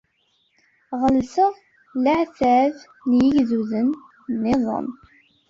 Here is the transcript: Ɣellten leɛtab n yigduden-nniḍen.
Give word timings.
Ɣellten 1.01 1.51
leɛtab 2.03 2.75
n 3.09 3.11
yigduden-nniḍen. 3.27 4.87